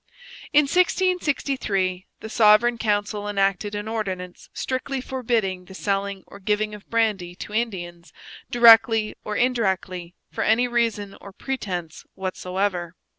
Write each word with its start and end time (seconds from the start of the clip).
In 0.51 0.63
1663 0.63 2.07
the 2.21 2.27
Sovereign 2.27 2.79
Council 2.79 3.27
enacted 3.29 3.75
an 3.75 3.87
ordinance 3.87 4.49
strictly 4.51 4.99
forbidding 4.99 5.65
the 5.65 5.75
selling 5.75 6.23
or 6.25 6.39
giving 6.39 6.73
of 6.73 6.89
brandy 6.89 7.35
to 7.35 7.53
Indians 7.53 8.11
directly 8.49 9.13
or 9.23 9.35
indirectly, 9.35 10.15
for 10.31 10.43
any 10.43 10.67
reason 10.67 11.15
or 11.21 11.31
pretence 11.31 12.03
whatsoever. 12.15 12.95